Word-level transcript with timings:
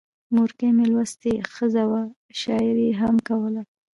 مورکۍ 0.35 0.69
مې 0.75 0.85
لوستې 0.93 1.33
ښځه 1.53 1.83
وه، 1.89 2.01
شاعري 2.41 2.85
یې 2.89 2.95
هم 3.01 3.15
کوله. 3.27 3.61